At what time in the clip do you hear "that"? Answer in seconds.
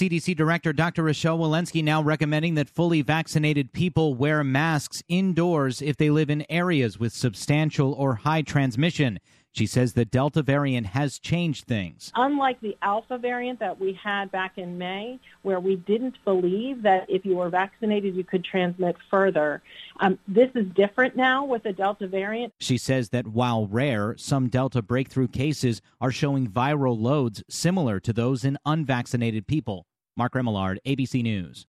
2.54-2.70, 13.58-13.78, 16.80-17.04, 23.10-23.26